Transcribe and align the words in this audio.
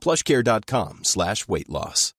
plushcare.com 0.00 1.00
slash 1.04 1.46
weight 1.48 1.68
loss. 1.68 2.14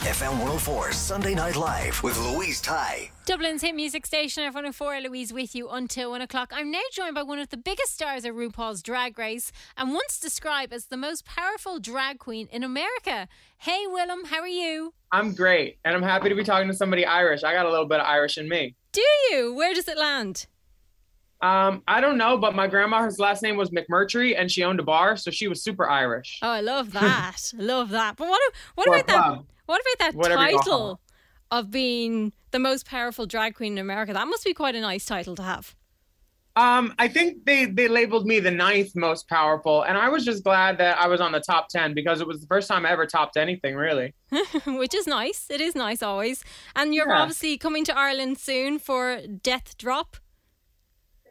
FM 0.00 0.32
104 0.38 0.92
Sunday 0.92 1.34
Night 1.34 1.56
Live 1.56 2.02
with 2.02 2.18
Louise 2.18 2.60
Ty. 2.60 3.10
Dublin's 3.26 3.62
hit 3.62 3.74
music 3.74 4.06
station, 4.06 4.50
F104, 4.50 5.04
Louise 5.04 5.32
with 5.32 5.54
you 5.54 5.68
until 5.68 6.10
one 6.10 6.22
o'clock. 6.22 6.52
I'm 6.54 6.70
now 6.70 6.80
joined 6.92 7.14
by 7.14 7.22
one 7.22 7.38
of 7.38 7.50
the 7.50 7.56
biggest 7.56 7.92
stars 7.92 8.24
of 8.24 8.34
RuPaul's 8.34 8.82
Drag 8.82 9.18
Race 9.18 9.52
and 9.76 9.92
once 9.92 10.18
described 10.18 10.72
as 10.72 10.86
the 10.86 10.96
most 10.96 11.24
powerful 11.26 11.78
drag 11.78 12.18
queen 12.18 12.48
in 12.50 12.64
America. 12.64 13.28
Hey, 13.58 13.84
Willam, 13.88 14.26
how 14.26 14.40
are 14.40 14.48
you? 14.48 14.94
I'm 15.12 15.34
great, 15.34 15.78
and 15.84 15.94
I'm 15.94 16.02
happy 16.02 16.28
to 16.28 16.34
be 16.34 16.44
talking 16.44 16.68
to 16.68 16.74
somebody 16.74 17.04
Irish. 17.04 17.42
I 17.42 17.52
got 17.52 17.66
a 17.66 17.70
little 17.70 17.86
bit 17.86 18.00
of 18.00 18.06
Irish 18.06 18.38
in 18.38 18.48
me. 18.48 18.74
Do 18.92 19.02
you? 19.30 19.54
Where 19.54 19.74
does 19.74 19.86
it 19.86 19.98
land? 19.98 20.46
Um, 21.42 21.82
I 21.88 22.00
don't 22.00 22.18
know, 22.18 22.36
but 22.36 22.54
my 22.54 22.66
grandma, 22.66 23.00
her 23.00 23.10
last 23.18 23.42
name 23.42 23.56
was 23.56 23.70
McMurtry, 23.70 24.34
and 24.38 24.50
she 24.50 24.62
owned 24.62 24.78
a 24.78 24.82
bar, 24.82 25.16
so 25.16 25.30
she 25.30 25.48
was 25.48 25.62
super 25.62 25.88
Irish. 25.88 26.38
Oh, 26.42 26.50
I 26.50 26.60
love 26.60 26.92
that. 27.00 27.52
Love 27.54 27.90
that. 27.90 28.16
But 28.16 28.28
what, 28.28 28.40
what 28.74 28.86
about 28.88 29.06
that? 29.06 29.44
What 29.66 29.80
about 29.80 29.98
that 30.00 30.14
Whatever 30.14 30.44
title 30.46 31.00
of 31.50 31.70
being 31.70 32.32
the 32.50 32.58
most 32.58 32.86
powerful 32.86 33.26
drag 33.26 33.54
queen 33.54 33.72
in 33.72 33.78
America? 33.78 34.12
That 34.12 34.26
must 34.26 34.44
be 34.44 34.52
quite 34.52 34.74
a 34.74 34.80
nice 34.80 35.06
title 35.06 35.34
to 35.36 35.42
have. 35.42 35.74
Um, 36.56 36.94
I 36.98 37.06
think 37.08 37.44
they 37.46 37.64
they 37.66 37.86
labeled 37.86 38.26
me 38.26 38.40
the 38.40 38.50
ninth 38.50 38.94
most 38.96 39.28
powerful, 39.28 39.82
and 39.82 39.96
I 39.96 40.08
was 40.08 40.24
just 40.24 40.42
glad 40.42 40.78
that 40.78 40.98
I 40.98 41.06
was 41.06 41.20
on 41.20 41.30
the 41.32 41.40
top 41.40 41.68
ten 41.68 41.94
because 41.94 42.20
it 42.20 42.26
was 42.26 42.40
the 42.40 42.46
first 42.48 42.68
time 42.68 42.84
I 42.84 42.90
ever 42.90 43.06
topped 43.06 43.36
anything, 43.36 43.76
really. 43.76 44.12
which 44.66 44.94
is 44.94 45.06
nice. 45.06 45.46
It 45.48 45.60
is 45.60 45.74
nice 45.76 46.02
always. 46.02 46.42
And 46.74 46.92
you're 46.94 47.08
Yeah. 47.08 47.20
obviously 47.22 47.56
coming 47.56 47.84
to 47.84 47.96
Ireland 47.96 48.38
soon 48.38 48.78
for 48.80 49.20
Death 49.42 49.78
Drop. 49.78 50.16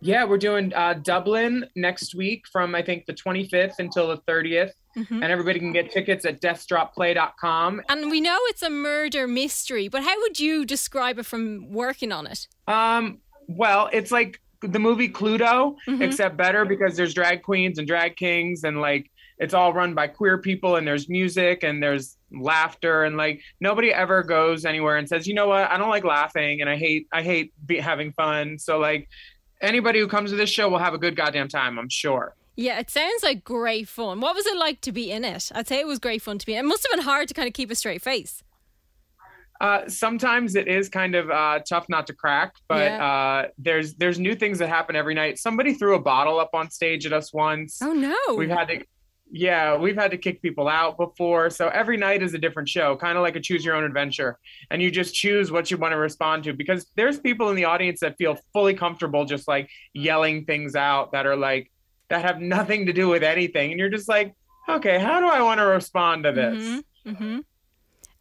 Yeah, 0.02 0.24
we're 0.24 0.38
doing 0.38 0.74
uh, 0.74 0.94
Dublin 0.94 1.68
next 1.76 2.16
week 2.16 2.46
from 2.52 2.74
I 2.76 2.82
think 2.82 3.06
the 3.06 3.14
25th 3.14 3.80
until 3.80 4.08
the 4.08 4.18
30th, 4.18 4.72
and 4.96 5.24
everybody 5.24 5.60
can 5.60 5.72
get 5.72 5.92
tickets 5.92 6.26
at 6.26 6.42
deathdropplay.com. 6.42 7.82
And 7.90 8.12
we 8.12 8.22
know 8.22 8.38
it's 8.44 8.64
a 8.64 8.70
murder 8.70 9.28
mystery, 9.28 9.88
but 9.88 10.04
how 10.04 10.20
would 10.22 10.40
you 10.40 10.66
describe 10.66 11.20
it 11.20 11.26
from 11.26 11.72
working 11.72 12.12
on 12.12 12.28
it? 12.28 12.48
Um, 12.68 13.20
well, 13.48 13.90
it's 13.94 14.12
like 14.12 14.42
the 14.62 14.80
movie 14.80 15.08
Cluedo, 15.10 15.76
except 16.02 16.36
better 16.38 16.66
because 16.66 16.98
there's 16.98 17.14
drag 17.14 17.44
queens 17.44 17.78
and 17.78 17.88
drag 17.88 18.16
kings, 18.16 18.64
and 18.64 18.82
like 18.82 19.10
it's 19.38 19.54
all 19.54 19.74
run 19.74 19.94
by 19.94 20.08
queer 20.08 20.38
people, 20.38 20.76
and 20.76 20.86
there's 20.86 21.08
music 21.08 21.64
and 21.64 21.82
there's 21.82 22.18
laughter, 22.32 23.04
and 23.06 23.16
like 23.16 23.42
nobody 23.62 23.94
ever 23.94 24.22
goes 24.24 24.66
anywhere 24.66 24.98
and 24.98 25.08
says, 25.08 25.28
you 25.28 25.34
know 25.34 25.48
what, 25.48 25.70
I 25.72 25.78
don't 25.78 25.90
like 25.90 26.04
laughing, 26.04 26.62
and 26.62 26.70
I 26.70 26.76
hate 26.78 27.08
I 27.14 27.22
hate 27.22 27.54
be- 27.66 27.80
having 27.80 28.12
fun. 28.12 28.60
So 28.60 28.80
like 28.80 29.08
anybody 29.62 30.00
who 30.00 30.08
comes 30.08 30.32
to 30.32 30.36
this 30.38 30.50
show 30.50 30.70
will 30.70 30.80
have 30.80 30.94
a 30.94 30.98
good 30.98 31.16
goddamn 31.16 31.48
time, 31.48 31.78
I'm 31.80 31.90
sure. 31.90 32.36
Yeah, 32.56 32.80
it 32.80 32.90
sounds 32.90 33.24
like 33.24 33.44
great 33.44 33.88
fun. 33.88 34.20
What 34.20 34.36
was 34.36 34.46
it 34.46 34.58
like 34.58 34.82
to 34.82 34.92
be 34.92 35.12
in 35.12 35.24
it? 35.24 35.50
I'd 35.56 35.68
say 35.68 35.80
it 35.80 35.88
was 35.88 35.98
great 36.00 36.22
fun 36.22 36.38
to 36.40 36.46
be 36.46 36.54
in. 36.56 36.66
It 36.66 36.68
must 36.68 36.86
have 36.90 36.98
been 36.98 37.06
hard 37.06 37.28
to 37.30 37.34
kind 37.34 37.48
of 37.48 37.54
keep 37.54 37.72
a 37.72 37.76
straight 37.76 38.02
face. 38.02 38.44
Uh, 39.62 39.88
sometimes 39.90 40.56
it 40.56 40.68
is 40.70 40.88
kind 40.88 41.16
of 41.16 41.30
uh, 41.30 41.60
tough 41.68 41.88
not 41.90 42.08
to 42.08 42.14
crack, 42.14 42.56
but 42.70 42.84
Yeah. 42.92 43.06
uh, 43.06 43.48
there's 43.58 43.94
there's 43.96 44.18
new 44.18 44.34
things 44.36 44.60
that 44.60 44.70
happen 44.70 44.96
every 44.96 45.14
night. 45.14 45.38
Somebody 45.38 45.74
threw 45.74 45.96
a 45.96 46.00
bottle 46.02 46.40
up 46.40 46.52
on 46.54 46.70
stage 46.70 47.06
at 47.06 47.12
us 47.12 47.34
once. 47.34 47.82
Oh 47.82 47.92
no. 47.92 48.16
We've 48.38 48.50
had 48.50 48.70
to, 48.70 48.86
yeah, 49.32 49.76
we've 49.78 49.96
had 49.96 50.12
to 50.12 50.18
kick 50.18 50.42
people 50.42 50.68
out 50.68 50.98
before. 50.98 51.50
So 51.50 51.68
every 51.70 51.98
night 51.98 52.24
is 52.24 52.34
a 52.34 52.38
different 52.38 52.68
show, 52.70 52.96
kind 52.96 53.18
of 53.18 53.22
like 53.22 53.36
a 53.36 53.40
choose 53.40 53.64
your 53.64 53.76
own 53.76 53.84
adventure. 53.84 54.38
And 54.72 54.82
you 54.82 54.90
just 54.92 55.14
choose 55.14 55.52
what 55.52 55.70
you 55.70 55.78
want 55.78 55.92
to 55.92 55.98
respond 55.98 56.44
to 56.46 56.54
because 56.54 56.88
there's 56.96 57.20
people 57.20 57.50
in 57.50 57.56
the 57.56 57.66
audience 57.66 58.00
that 58.00 58.18
feel 58.18 58.38
fully 58.54 58.74
comfortable 58.74 59.26
just 59.26 59.48
like 59.48 59.70
yelling 59.94 60.46
things 60.46 60.76
out 60.76 61.12
that 61.12 61.26
are 61.28 61.36
like, 61.36 61.72
that 62.10 62.24
have 62.26 62.40
nothing 62.42 62.88
to 62.88 62.94
do 62.94 63.08
with 63.08 63.22
anything. 63.24 63.72
And 63.72 63.80
you're 63.80 63.90
just 63.90 64.10
like, 64.10 64.34
okay, 64.68 64.98
how 65.00 65.20
do 65.20 65.28
I 65.28 65.42
want 65.42 65.60
to 65.60 65.66
respond 65.66 66.24
to 66.24 66.32
this? 66.32 66.82
hmm 67.06 67.40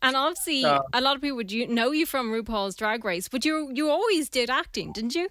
And 0.03 0.17
obviously, 0.17 0.63
So- 0.63 0.83
a 0.93 1.01
lot 1.01 1.17
of 1.17 1.23
people 1.23 1.37
would 1.37 1.51
you 1.51 1.67
know 1.67 1.91
you 1.93 2.05
from 2.07 2.31
RuPaul's 2.31 2.77
Drag 2.77 3.05
Race, 3.05 3.29
but 3.29 3.45
you 3.47 3.71
you 3.73 3.89
always 3.91 4.29
did 4.29 4.51
acting, 4.51 4.93
didn't 4.93 5.15
you? 5.15 5.29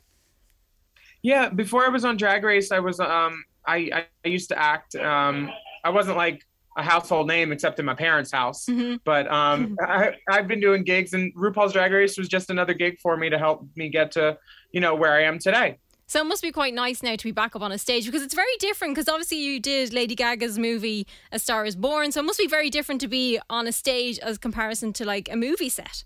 Yeah, 1.21 1.49
before 1.49 1.85
I 1.85 1.89
was 1.89 2.03
on 2.05 2.17
Drag 2.17 2.43
Race, 2.43 2.71
I 2.71 2.79
was 2.79 2.99
um 2.99 3.43
I 3.67 4.05
I 4.23 4.27
used 4.27 4.49
to 4.49 4.57
act. 4.59 4.95
Um, 4.95 5.49
I 5.87 5.89
wasn't 5.89 6.17
like 6.17 6.45
a 6.77 6.83
household 6.83 7.27
name 7.27 7.51
except 7.53 7.79
in 7.79 7.85
my 7.85 7.95
parents' 7.95 8.31
house, 8.31 8.65
Mhm. 8.67 8.99
but 9.05 9.25
um 9.31 9.77
I 9.81 10.11
I've 10.29 10.47
been 10.47 10.59
doing 10.59 10.83
gigs, 10.83 11.13
and 11.13 11.33
RuPaul's 11.33 11.71
Drag 11.73 11.91
Race 11.93 12.17
was 12.17 12.27
just 12.27 12.49
another 12.49 12.73
gig 12.73 12.99
for 12.99 13.15
me 13.17 13.29
to 13.29 13.37
help 13.37 13.65
me 13.75 13.89
get 13.89 14.11
to 14.11 14.37
you 14.73 14.81
know 14.81 14.93
where 14.93 15.13
I 15.13 15.23
am 15.23 15.39
today. 15.39 15.77
So 16.09 16.21
it 16.21 16.25
must 16.25 16.41
be 16.41 16.51
quite 16.51 16.73
nice 16.73 17.01
now 17.03 17.15
to 17.15 17.23
be 17.23 17.31
back 17.31 17.55
up 17.55 17.61
on 17.61 17.71
a 17.71 17.77
stage 17.77 18.05
because 18.05 18.21
it's 18.21 18.33
very 18.33 18.55
different. 18.59 18.95
Because 18.95 19.09
obviously 19.09 19.39
you 19.39 19.59
did 19.59 19.91
Lady 19.93 20.15
Gaga's 20.15 20.57
movie 20.59 21.05
A 21.31 21.39
Star 21.39 21.65
Is 21.65 21.75
Born, 21.75 22.11
so 22.11 22.19
it 22.21 22.23
must 22.23 22.39
be 22.39 22.47
very 22.47 22.69
different 22.69 23.01
to 23.01 23.07
be 23.07 23.39
on 23.49 23.65
a 23.67 23.71
stage 23.71 24.17
as 24.19 24.37
comparison 24.37 24.93
to 24.93 25.05
like 25.05 25.29
a 25.31 25.35
movie 25.35 25.69
set. 25.69 26.03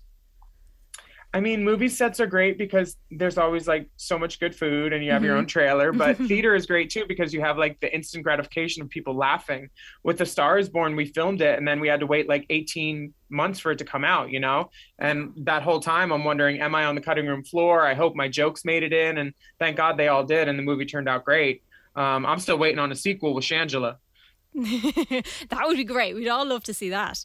I 1.34 1.40
mean, 1.40 1.64
movie 1.64 1.88
sets 1.88 2.20
are 2.20 2.26
great 2.26 2.58
because 2.58 2.98
there's 3.10 3.38
always 3.38 3.66
like 3.66 3.88
so 3.96 4.18
much 4.18 4.38
good 4.38 4.54
food 4.54 4.92
and 4.92 5.02
you 5.02 5.12
have 5.12 5.24
your 5.24 5.36
own 5.36 5.46
trailer. 5.46 5.90
But 5.90 6.16
theater 6.28 6.54
is 6.54 6.66
great 6.66 6.90
too 6.90 7.06
because 7.08 7.32
you 7.32 7.40
have 7.40 7.56
like 7.56 7.80
the 7.80 7.92
instant 7.92 8.22
gratification 8.22 8.82
of 8.82 8.90
people 8.90 9.16
laughing. 9.16 9.70
With 10.02 10.18
The 10.18 10.26
Star 10.26 10.58
is 10.58 10.68
Born, 10.68 10.94
we 10.94 11.06
filmed 11.06 11.40
it 11.40 11.58
and 11.58 11.66
then 11.66 11.80
we 11.80 11.88
had 11.88 12.00
to 12.00 12.06
wait 12.06 12.28
like 12.28 12.44
18 12.50 13.14
months 13.30 13.60
for 13.60 13.72
it 13.72 13.78
to 13.78 13.84
come 13.84 14.04
out, 14.04 14.30
you 14.30 14.40
know? 14.40 14.68
And 14.98 15.32
that 15.38 15.62
whole 15.62 15.80
time 15.80 16.12
I'm 16.12 16.24
wondering, 16.24 16.60
am 16.60 16.74
I 16.74 16.84
on 16.84 16.94
the 16.94 17.00
cutting 17.00 17.26
room 17.26 17.44
floor? 17.44 17.86
I 17.86 17.94
hope 17.94 18.14
my 18.14 18.28
jokes 18.28 18.66
made 18.66 18.82
it 18.82 18.92
in. 18.92 19.16
And 19.16 19.32
thank 19.58 19.78
God 19.78 19.96
they 19.96 20.08
all 20.08 20.24
did. 20.24 20.48
And 20.48 20.58
the 20.58 20.62
movie 20.62 20.84
turned 20.84 21.08
out 21.08 21.24
great. 21.24 21.62
Um, 21.96 22.26
I'm 22.26 22.40
still 22.40 22.58
waiting 22.58 22.78
on 22.78 22.92
a 22.92 22.96
sequel 22.96 23.32
with 23.32 23.44
Shangela. 23.44 23.96
that 24.54 25.62
would 25.64 25.78
be 25.78 25.84
great. 25.84 26.14
We'd 26.14 26.28
all 26.28 26.44
love 26.44 26.64
to 26.64 26.74
see 26.74 26.90
that. 26.90 27.24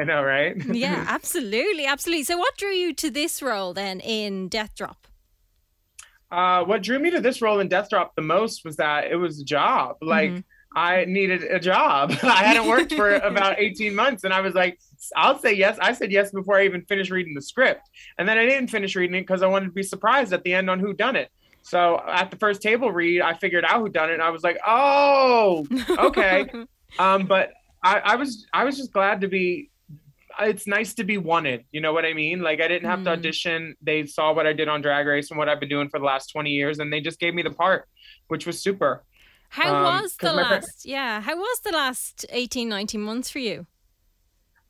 I 0.00 0.04
know, 0.04 0.22
right? 0.22 0.56
Yeah, 0.66 1.04
absolutely, 1.08 1.86
absolutely. 1.86 2.24
So 2.24 2.38
what 2.38 2.56
drew 2.56 2.72
you 2.72 2.94
to 2.94 3.10
this 3.10 3.42
role 3.42 3.74
then 3.74 4.00
in 4.00 4.48
Death 4.48 4.74
Drop? 4.74 5.06
Uh, 6.30 6.64
what 6.64 6.82
drew 6.82 6.98
me 6.98 7.10
to 7.10 7.20
this 7.20 7.42
role 7.42 7.60
in 7.60 7.68
Death 7.68 7.90
Drop 7.90 8.14
the 8.14 8.22
most 8.22 8.64
was 8.64 8.76
that 8.76 9.10
it 9.10 9.16
was 9.16 9.40
a 9.40 9.44
job. 9.44 9.96
Like 10.00 10.42
I 10.74 11.04
needed 11.04 11.42
a 11.44 11.60
job. 11.60 12.12
I 12.22 12.44
hadn't 12.44 12.66
worked 12.66 12.94
for 12.94 13.14
about 13.16 13.58
18 13.58 13.94
months, 13.94 14.24
and 14.24 14.32
I 14.32 14.40
was 14.40 14.54
like, 14.54 14.78
I'll 15.16 15.38
say 15.38 15.52
yes. 15.52 15.78
I 15.80 15.92
said 15.92 16.10
yes 16.10 16.30
before 16.30 16.58
I 16.58 16.64
even 16.64 16.82
finished 16.86 17.10
reading 17.10 17.34
the 17.34 17.42
script, 17.42 17.90
and 18.18 18.28
then 18.28 18.38
I 18.38 18.46
didn't 18.46 18.68
finish 18.68 18.96
reading 18.96 19.16
it 19.16 19.22
because 19.22 19.42
I 19.42 19.46
wanted 19.46 19.66
to 19.66 19.72
be 19.72 19.82
surprised 19.82 20.32
at 20.32 20.42
the 20.44 20.54
end 20.54 20.70
on 20.70 20.80
who 20.80 20.92
done 20.92 21.16
it. 21.16 21.30
So 21.62 22.02
at 22.08 22.30
the 22.30 22.36
first 22.36 22.60
table 22.60 22.90
read, 22.90 23.20
I 23.20 23.34
figured 23.34 23.64
out 23.64 23.80
who 23.80 23.88
done 23.88 24.10
it, 24.10 24.14
and 24.14 24.22
I 24.22 24.30
was 24.30 24.42
like, 24.42 24.58
oh, 24.66 25.66
okay. 25.98 26.48
um, 26.98 27.26
but 27.26 27.52
I, 27.82 27.98
I 27.98 28.16
was 28.16 28.46
I 28.52 28.64
was 28.64 28.76
just 28.76 28.92
glad 28.92 29.20
to 29.22 29.28
be. 29.28 29.70
It's 30.40 30.66
nice 30.66 30.94
to 30.94 31.04
be 31.04 31.18
wanted. 31.18 31.64
You 31.72 31.80
know 31.80 31.92
what 31.92 32.04
I 32.04 32.12
mean? 32.14 32.40
Like 32.40 32.60
I 32.60 32.68
didn't 32.68 32.88
have 32.88 33.04
to 33.04 33.10
Mm. 33.10 33.12
audition. 33.18 33.76
They 33.82 34.06
saw 34.06 34.32
what 34.32 34.46
I 34.46 34.52
did 34.52 34.68
on 34.68 34.80
Drag 34.82 35.06
Race 35.06 35.30
and 35.30 35.38
what 35.38 35.48
I've 35.48 35.60
been 35.60 35.68
doing 35.68 35.88
for 35.88 35.98
the 35.98 36.04
last 36.06 36.28
20 36.28 36.50
years, 36.50 36.78
and 36.78 36.92
they 36.92 37.00
just 37.00 37.18
gave 37.20 37.34
me 37.34 37.42
the 37.42 37.50
part, 37.50 37.88
which 38.28 38.46
was 38.46 38.60
super. 38.62 39.04
How 39.50 39.74
Um, 39.74 40.02
was 40.02 40.16
the 40.16 40.32
last? 40.32 40.86
yeah, 40.86 41.20
how 41.20 41.36
was 41.36 41.60
the 41.60 41.72
last 41.72 42.24
18, 42.30 42.68
19 42.68 43.00
months 43.02 43.28
for 43.30 43.38
you? 43.40 43.66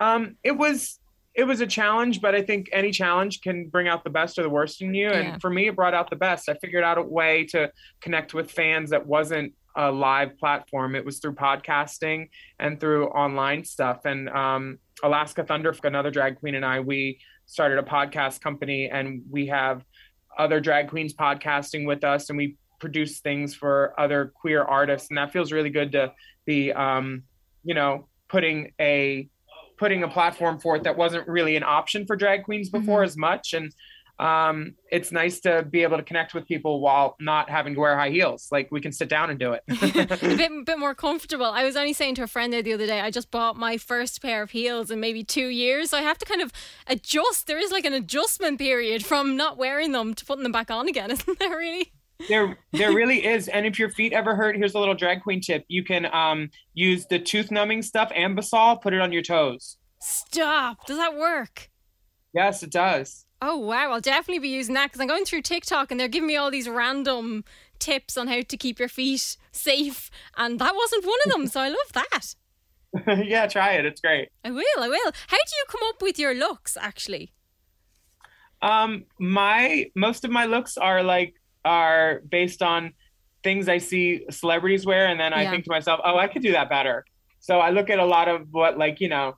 Um, 0.01 0.37
it 0.43 0.53
was 0.57 0.99
it 1.35 1.45
was 1.45 1.63
a 1.63 1.67
challenge, 1.67 2.21
but 2.21 2.35
I 2.35 2.43
think 2.43 2.69
any 2.75 2.91
challenge 2.91 3.41
can 3.41 3.67
bring 3.69 3.89
out 3.89 4.05
the 4.05 4.11
best 4.11 4.39
or 4.39 4.43
the 4.43 4.51
worst 4.51 4.83
in 4.83 4.93
you. 4.93 5.09
Yeah. 5.09 5.17
And 5.19 5.41
for 5.41 5.49
me, 5.49 5.67
it 5.69 5.75
brought 5.75 5.95
out 5.95 6.11
the 6.11 6.17
best. 6.17 6.47
I 6.51 6.55
figured 6.61 6.85
out 6.85 6.99
a 6.99 7.03
way 7.03 7.45
to 7.53 7.73
connect 8.03 8.35
with 8.35 8.51
fans 8.51 8.91
that 8.91 9.07
wasn't 9.07 9.55
a 9.77 9.91
live 9.91 10.39
platform. 10.39 10.95
It 10.95 11.05
was 11.05 11.19
through 11.19 11.35
podcasting 11.35 12.29
and 12.59 12.79
through 12.79 13.09
online 13.09 13.65
stuff. 13.65 14.05
And 14.05 14.29
um, 14.29 14.79
Alaska 15.03 15.45
Thunder, 15.45 15.75
another 15.85 16.11
drag 16.11 16.39
queen, 16.39 16.55
and 16.55 16.65
I, 16.65 16.81
we 16.81 17.21
started 17.47 17.79
a 17.79 17.83
podcast 17.83 18.41
company, 18.41 18.89
and 18.89 19.23
we 19.31 19.47
have 19.49 19.85
other 20.39 20.61
drag 20.61 20.89
queens 20.89 21.13
podcasting 21.15 21.87
with 21.87 22.05
us, 22.05 22.29
and 22.31 22.37
we 22.37 22.57
produce 22.79 23.21
things 23.21 23.55
for 23.55 23.95
other 23.99 24.33
queer 24.35 24.63
artists, 24.63 25.09
and 25.11 25.19
that 25.19 25.33
feels 25.33 25.53
really 25.53 25.71
good 25.71 25.93
to 25.93 26.13
be, 26.47 26.73
um, 26.73 27.23
you 27.65 27.75
know, 27.75 28.09
putting 28.29 28.73
a 28.81 29.29
putting 29.79 30.05
a 30.05 30.09
platform 30.09 30.61
for 30.61 30.77
it 30.77 30.85
that 30.85 30.97
wasn't 30.97 31.27
really 31.27 31.57
an 31.57 31.65
option 31.65 32.07
for 32.07 32.15
drag 32.15 32.45
queens 32.45 32.69
before 32.69 33.01
mm-hmm. 33.01 33.07
as 33.07 33.17
much, 33.17 33.53
and 33.53 33.73
um, 34.19 34.75
it's 34.91 35.11
nice 35.11 35.41
to 35.41 35.63
be 35.69 35.83
able 35.83 35.97
to 35.97 36.03
connect 36.03 36.35
with 36.35 36.47
people 36.47 36.81
while 36.81 37.17
not 37.19 37.51
having 37.51 37.75
to 37.75 37.81
wear 37.81 37.97
high 37.97 38.11
heels. 38.11 38.49
Like 38.53 38.69
we 38.71 38.81
can 38.81 38.93
sit 38.93 39.09
down 39.09 39.31
and 39.31 39.39
do 39.39 39.53
it. 39.53 39.63
a 39.69 40.17
bit, 40.37 40.67
bit 40.67 40.79
more 40.79 40.95
comfortable. 40.95 41.47
I 41.47 41.65
was 41.65 41.77
only 41.77 41.93
saying 41.93 42.17
to 42.17 42.23
a 42.23 42.27
friend 42.27 42.53
there 42.53 42.63
the 42.63 42.73
other 42.73 42.87
day, 42.87 43.01
I 43.01 43.11
just 43.11 43.31
bought 43.31 43.57
my 43.57 43.79
first 43.79 44.23
pair 44.23 44.43
of 44.43 44.51
heels 44.51 44.91
in 44.91 45.01
maybe 45.01 45.25
two 45.25 45.49
years. 45.49 45.91
So 45.91 45.99
I 45.99 46.03
have 46.03 46.19
to 46.19 46.25
kind 46.25 46.41
of 46.41 46.53
adjust. 46.87 47.47
There 47.47 47.59
is 47.59 47.73
like 47.73 47.85
an 47.85 47.95
adjustment 47.95 48.59
period 48.59 49.05
from 49.05 49.37
not 49.37 49.57
wearing 49.57 49.93
them 49.93 50.15
to 50.15 50.25
putting 50.25 50.43
them 50.43 50.53
back 50.53 50.71
on 50.71 50.89
again, 50.89 51.11
isn't 51.11 51.39
there 51.39 51.57
really? 51.57 51.93
there 52.29 52.57
there 52.73 52.93
really 52.93 53.27
is 53.27 53.49
and 53.49 53.67
if 53.67 53.81
your 53.81 53.91
feet 53.91 54.13
ever 54.13 54.37
hurt 54.37 54.55
here's 54.55 54.75
a 54.75 54.79
little 54.79 54.95
drag 54.95 55.21
queen 55.23 55.41
tip 55.41 55.65
you 55.67 55.83
can 55.83 56.07
um 56.15 56.49
use 56.73 57.05
the 57.07 57.19
tooth 57.19 57.51
numbing 57.51 57.83
stuff 57.83 58.13
Anbesol 58.13 58.81
put 58.81 58.93
it 58.93 59.01
on 59.01 59.11
your 59.11 59.23
toes 59.23 59.77
stop 60.01 60.87
does 60.87 60.99
that 60.99 61.17
work 61.17 61.69
yes 62.33 62.63
it 62.63 62.71
does 62.71 63.25
Oh 63.45 63.57
wow, 63.57 63.91
I'll 63.91 64.01
definitely 64.01 64.39
be 64.39 64.51
using 64.51 64.75
that 64.75 64.87
because 64.87 65.01
I'm 65.01 65.09
going 65.09 65.25
through 65.25 65.43
TikTok 65.43 65.91
and 65.91 65.99
they're 65.99 66.07
giving 66.07 66.29
me 66.29 66.37
all 66.37 66.49
these 66.49 66.69
random 66.69 67.45
tips 67.81 68.17
on 68.17 68.29
how 68.29 68.41
to 68.41 68.57
keep 68.57 68.79
your 68.79 68.89
feet 68.89 69.37
safe, 69.53 70.11
and 70.37 70.61
that 70.61 70.77
wasn't 70.77 71.05
one 71.05 71.19
of 71.27 71.33
them. 71.33 71.47
so 71.49 71.61
I 71.61 71.69
love 71.69 71.93
that. 71.93 72.37
yeah, 73.27 73.49
try 73.49 73.73
it. 73.73 73.85
It's 73.85 74.01
great. 74.01 74.29
I 74.45 74.53
will. 74.53 74.65
I 74.79 74.89
will. 74.89 75.13
How 75.27 75.37
do 75.37 75.57
you 75.59 75.65
come 75.69 75.81
up 75.89 76.01
with 76.01 76.21
your 76.21 76.35
looks, 76.35 76.77
actually? 76.81 77.33
Um, 78.63 79.07
my 79.19 79.91
most 79.97 80.25
of 80.25 80.31
my 80.31 80.45
looks 80.45 80.79
are 80.79 81.03
like 81.03 81.35
are 81.65 82.23
based 82.29 82.63
on 82.63 82.93
things 83.43 83.69
I 83.69 83.79
see 83.79 84.25
celebrities 84.31 84.87
wear, 84.87 85.09
and 85.09 85.19
then 85.19 85.33
I 85.33 85.43
yeah. 85.43 85.51
think 85.51 85.65
to 85.65 85.71
myself, 85.71 85.99
oh, 86.05 86.17
I 86.17 86.29
could 86.29 86.43
do 86.43 86.53
that 86.53 86.71
better. 86.71 87.05
So 87.41 87.59
I 87.59 87.71
look 87.71 87.91
at 87.91 87.99
a 87.99 88.05
lot 88.05 88.29
of 88.29 88.47
what 88.53 88.79
like 88.79 89.01
you 89.01 89.09
know 89.09 89.35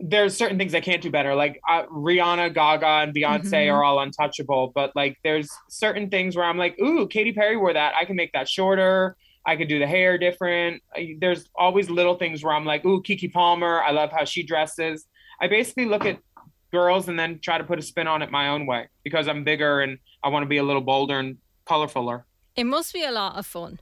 there's 0.00 0.36
certain 0.36 0.58
things 0.58 0.74
I 0.74 0.80
can't 0.80 1.02
do 1.02 1.10
better. 1.10 1.34
Like 1.34 1.60
uh, 1.68 1.84
Rihanna, 1.86 2.54
Gaga, 2.54 2.86
and 2.86 3.14
Beyonce 3.14 3.44
mm-hmm. 3.44 3.74
are 3.74 3.84
all 3.84 4.00
untouchable, 4.00 4.72
but 4.74 4.94
like 4.96 5.18
there's 5.22 5.50
certain 5.68 6.08
things 6.08 6.36
where 6.36 6.46
I'm 6.46 6.58
like, 6.58 6.78
ooh, 6.80 7.06
Katy 7.06 7.32
Perry 7.32 7.56
wore 7.56 7.72
that. 7.72 7.94
I 7.94 8.04
can 8.04 8.16
make 8.16 8.32
that 8.32 8.48
shorter. 8.48 9.16
I 9.44 9.56
could 9.56 9.68
do 9.68 9.78
the 9.78 9.86
hair 9.86 10.18
different. 10.18 10.82
There's 11.18 11.48
always 11.54 11.90
little 11.90 12.16
things 12.16 12.42
where 12.42 12.54
I'm 12.54 12.64
like, 12.64 12.84
ooh, 12.84 13.02
Keke 13.02 13.32
Palmer. 13.32 13.82
I 13.82 13.90
love 13.90 14.10
how 14.10 14.24
she 14.24 14.42
dresses. 14.42 15.06
I 15.40 15.48
basically 15.48 15.86
look 15.86 16.04
at 16.04 16.18
girls 16.72 17.08
and 17.08 17.18
then 17.18 17.38
try 17.40 17.58
to 17.58 17.64
put 17.64 17.78
a 17.78 17.82
spin 17.82 18.06
on 18.06 18.22
it 18.22 18.30
my 18.30 18.48
own 18.48 18.66
way 18.66 18.88
because 19.02 19.28
I'm 19.28 19.44
bigger 19.44 19.80
and 19.80 19.98
I 20.22 20.28
want 20.28 20.44
to 20.44 20.48
be 20.48 20.58
a 20.58 20.62
little 20.62 20.82
bolder 20.82 21.18
and 21.18 21.38
colorfuler. 21.66 22.24
It 22.56 22.64
must 22.64 22.92
be 22.92 23.04
a 23.04 23.10
lot 23.10 23.36
of 23.36 23.46
fun. 23.46 23.80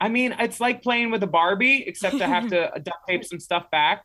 I 0.00 0.08
mean, 0.08 0.34
it's 0.38 0.60
like 0.60 0.82
playing 0.82 1.10
with 1.10 1.22
a 1.24 1.26
Barbie, 1.26 1.84
except 1.86 2.20
I 2.20 2.28
have 2.28 2.48
to 2.50 2.70
duct 2.82 3.08
tape 3.08 3.24
some 3.24 3.40
stuff 3.40 3.68
back 3.70 4.04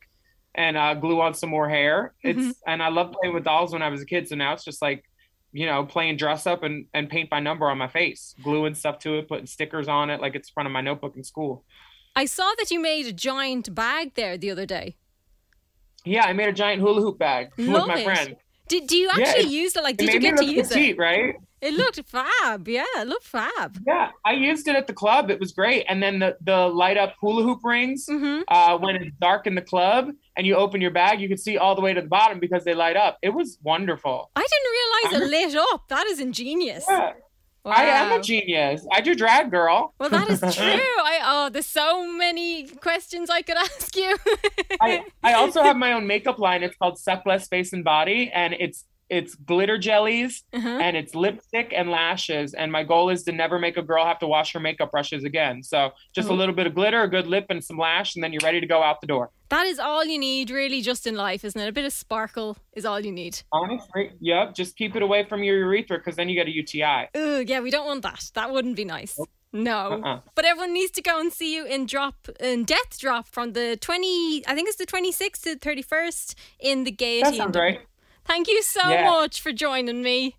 and 0.54 0.76
uh, 0.76 0.94
glue 0.94 1.20
on 1.20 1.34
some 1.34 1.50
more 1.50 1.68
hair. 1.68 2.14
It's 2.22 2.38
mm-hmm. 2.38 2.50
and 2.66 2.82
I 2.82 2.88
love 2.88 3.12
playing 3.12 3.34
with 3.34 3.44
dolls 3.44 3.72
when 3.72 3.82
I 3.82 3.88
was 3.88 4.02
a 4.02 4.06
kid. 4.06 4.28
So 4.28 4.36
now 4.36 4.52
it's 4.52 4.64
just 4.64 4.80
like, 4.80 5.04
you 5.52 5.66
know, 5.66 5.84
playing 5.84 6.16
dress 6.16 6.46
up 6.46 6.62
and, 6.62 6.86
and 6.94 7.08
paint 7.08 7.30
by 7.30 7.40
number 7.40 7.68
on 7.68 7.78
my 7.78 7.88
face, 7.88 8.34
gluing 8.42 8.74
stuff 8.74 8.98
to 9.00 9.18
it, 9.18 9.28
putting 9.28 9.46
stickers 9.46 9.88
on 9.88 10.10
it 10.10 10.20
like 10.20 10.34
it's 10.34 10.50
front 10.50 10.66
of 10.66 10.72
my 10.72 10.80
notebook 10.80 11.16
in 11.16 11.24
school. 11.24 11.64
I 12.16 12.26
saw 12.26 12.52
that 12.58 12.70
you 12.70 12.80
made 12.80 13.06
a 13.06 13.12
giant 13.12 13.74
bag 13.74 14.14
there 14.14 14.38
the 14.38 14.50
other 14.50 14.66
day. 14.66 14.96
Yeah, 16.04 16.24
I 16.24 16.32
made 16.32 16.48
a 16.48 16.52
giant 16.52 16.80
hula 16.80 17.00
hoop 17.00 17.18
bag 17.18 17.50
love 17.58 17.88
with 17.88 17.88
my 17.88 18.00
it. 18.00 18.04
friend. 18.04 18.36
Did 18.68 18.86
do 18.86 18.96
you 18.96 19.10
actually 19.10 19.44
yeah, 19.44 19.62
use 19.62 19.76
it? 19.76 19.82
Like, 19.82 19.96
did 19.96 20.12
you 20.12 20.20
get 20.20 20.36
to 20.38 20.44
use 20.44 20.68
petite, 20.68 20.90
it? 20.90 20.98
Right. 20.98 21.34
It 21.64 21.72
looked 21.72 21.98
fab. 22.06 22.68
Yeah, 22.68 22.84
it 22.98 23.08
looked 23.08 23.24
fab. 23.24 23.78
Yeah, 23.86 24.10
I 24.22 24.32
used 24.32 24.68
it 24.68 24.76
at 24.76 24.86
the 24.86 24.92
club. 24.92 25.30
It 25.30 25.40
was 25.40 25.52
great. 25.52 25.86
And 25.88 26.02
then 26.02 26.18
the 26.18 26.36
the 26.42 26.68
light 26.68 26.98
up 26.98 27.14
hula 27.18 27.42
hoop 27.42 27.60
rings 27.64 28.06
mm-hmm. 28.06 28.42
uh, 28.48 28.76
when 28.76 28.96
it's 28.96 29.16
dark 29.18 29.46
in 29.46 29.54
the 29.54 29.62
club 29.62 30.10
and 30.36 30.46
you 30.46 30.56
open 30.56 30.82
your 30.82 30.90
bag, 30.90 31.22
you 31.22 31.28
can 31.28 31.38
see 31.38 31.56
all 31.56 31.74
the 31.74 31.80
way 31.80 31.94
to 31.94 32.02
the 32.02 32.08
bottom 32.08 32.38
because 32.38 32.64
they 32.64 32.74
light 32.74 32.96
up. 32.96 33.16
It 33.22 33.30
was 33.30 33.56
wonderful. 33.62 34.30
I 34.36 34.46
didn't 34.52 35.20
realize 35.22 35.32
it 35.32 35.54
lit 35.54 35.64
up. 35.72 35.88
That 35.88 36.06
is 36.06 36.20
ingenious. 36.20 36.84
Yeah. 36.86 37.12
Wow. 37.64 37.72
I 37.74 37.84
am 37.84 38.20
a 38.20 38.22
genius. 38.22 38.86
I 38.92 39.00
do 39.00 39.14
drag, 39.14 39.50
girl. 39.50 39.94
Well, 39.98 40.10
that 40.10 40.28
is 40.28 40.40
true. 40.54 40.64
I 40.66 41.20
oh, 41.24 41.48
there's 41.48 41.64
so 41.64 42.06
many 42.06 42.66
questions 42.66 43.30
I 43.30 43.40
could 43.40 43.56
ask 43.68 43.96
you. 43.96 44.18
I, 44.82 45.02
I 45.22 45.32
also 45.32 45.62
have 45.62 45.78
my 45.78 45.92
own 45.92 46.06
makeup 46.06 46.38
line. 46.38 46.62
It's 46.62 46.76
called 46.76 46.98
Suck 46.98 47.24
Less 47.24 47.48
Face 47.48 47.72
and 47.72 47.82
Body, 47.82 48.30
and 48.34 48.52
it's 48.52 48.84
it's 49.10 49.34
glitter 49.34 49.78
jellies 49.78 50.44
uh-huh. 50.52 50.68
and 50.68 50.96
it's 50.96 51.14
lipstick 51.14 51.72
and 51.76 51.90
lashes 51.90 52.54
and 52.54 52.72
my 52.72 52.82
goal 52.82 53.10
is 53.10 53.22
to 53.22 53.32
never 53.32 53.58
make 53.58 53.76
a 53.76 53.82
girl 53.82 54.04
have 54.04 54.18
to 54.18 54.26
wash 54.26 54.52
her 54.52 54.60
makeup 54.60 54.90
brushes 54.90 55.24
again 55.24 55.62
so 55.62 55.90
just 56.14 56.30
oh. 56.30 56.32
a 56.32 56.36
little 56.36 56.54
bit 56.54 56.66
of 56.66 56.74
glitter 56.74 57.02
a 57.02 57.08
good 57.08 57.26
lip 57.26 57.46
and 57.50 57.62
some 57.62 57.76
lash 57.76 58.14
and 58.14 58.24
then 58.24 58.32
you're 58.32 58.40
ready 58.42 58.60
to 58.60 58.66
go 58.66 58.82
out 58.82 59.00
the 59.00 59.06
door 59.06 59.30
that 59.50 59.66
is 59.66 59.78
all 59.78 60.04
you 60.04 60.18
need 60.18 60.50
really 60.50 60.80
just 60.80 61.06
in 61.06 61.14
life 61.14 61.44
isn't 61.44 61.60
it 61.60 61.68
a 61.68 61.72
bit 61.72 61.84
of 61.84 61.92
sparkle 61.92 62.56
is 62.72 62.84
all 62.84 62.98
you 62.98 63.12
need 63.12 63.42
honestly 63.52 64.10
yep 64.20 64.54
just 64.54 64.76
keep 64.76 64.96
it 64.96 65.02
away 65.02 65.24
from 65.24 65.42
your 65.42 65.58
urethra 65.58 65.98
because 65.98 66.16
then 66.16 66.28
you 66.28 66.34
get 66.34 66.46
a 66.46 66.54
uti 66.54 66.82
Ooh, 67.16 67.44
yeah 67.46 67.60
we 67.60 67.70
don't 67.70 67.86
want 67.86 68.02
that 68.02 68.30
that 68.34 68.50
wouldn't 68.50 68.76
be 68.76 68.84
nice 68.84 69.18
No, 69.52 70.02
uh-uh. 70.02 70.20
but 70.34 70.44
everyone 70.44 70.74
needs 70.74 70.90
to 70.92 71.00
go 71.00 71.20
and 71.20 71.32
see 71.32 71.54
you 71.54 71.64
in 71.64 71.86
drop 71.86 72.28
in 72.40 72.64
Death 72.64 72.98
Drop 72.98 73.28
from 73.28 73.52
the 73.52 73.78
twenty. 73.80 74.42
I 74.48 74.54
think 74.56 74.66
it's 74.68 74.78
the 74.78 74.84
twenty 74.84 75.12
sixth 75.12 75.44
to 75.44 75.56
thirty 75.56 75.80
first 75.80 76.36
in 76.58 76.82
the 76.82 76.90
Gaiety. 76.90 77.22
That 77.22 77.36
sounds 77.36 77.56
right. 77.56 77.78
Thank 78.24 78.48
you 78.48 78.62
so 78.62 78.88
yeah. 78.88 79.04
much 79.04 79.40
for 79.40 79.52
joining 79.52 80.02
me. 80.02 80.36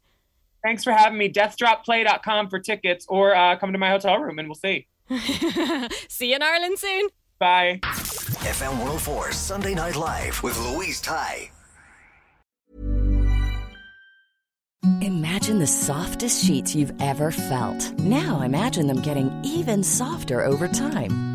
Thanks 0.63 0.83
for 0.83 0.91
having 0.91 1.17
me. 1.17 1.31
DeathDropPlay.com 1.31 2.49
for 2.49 2.59
tickets 2.59 3.05
or 3.07 3.35
uh, 3.35 3.55
come 3.57 3.71
to 3.71 3.77
my 3.77 3.89
hotel 3.89 4.17
room 4.17 4.39
and 4.39 4.47
we'll 4.47 4.55
see. 4.55 4.87
see 6.09 6.29
you 6.29 6.35
in 6.35 6.41
Ireland 6.41 6.79
soon. 6.79 7.07
Bye. 7.37 7.79
FM 7.83 8.71
104 8.71 9.31
Sunday 9.31 9.75
Night 9.75 9.95
Live 9.95 10.41
with 10.41 10.57
Louise 10.59 11.01
Ty. 11.01 11.51
Imagine 15.01 15.59
the 15.59 15.67
softest 15.67 16.45
sheets 16.45 16.75
you've 16.75 16.93
ever 17.01 17.31
felt. 17.31 17.91
Now 17.99 18.41
imagine 18.41 18.87
them 18.87 19.01
getting 19.01 19.31
even 19.43 19.83
softer 19.83 20.43
over 20.43 20.67
time. 20.67 21.34